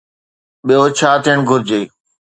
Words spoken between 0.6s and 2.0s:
ٻيو ڇا ٿيڻ گهرجي؟